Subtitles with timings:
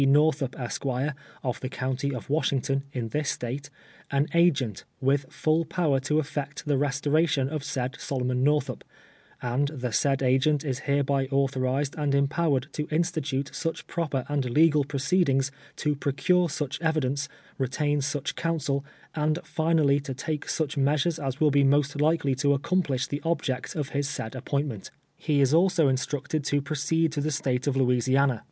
[0.07, 1.13] Northup, Esquire,
[1.43, 3.69] of the county of Washing ton, in this State,
[4.09, 8.83] an Agent, with full power to effect the resto ration of said Solomon Northup,
[9.43, 14.83] and the said Agent is hereby authorized and empowered to institute such proper and legal
[14.83, 17.29] proceedings, to procure s uch evidence,
[17.59, 18.83] retain such counsel,
[19.13, 23.21] and finally to take such measiu'cs as will be most likely to accom plish the
[23.23, 24.89] object of his s;iid appointment.
[25.15, 28.39] He is also instructed to proceed to the State of Louisiana ArPKXDix.